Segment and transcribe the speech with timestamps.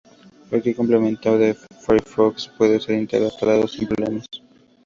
[0.49, 4.25] Cualquier complemento de Firefox puede ser instalado sin problemas.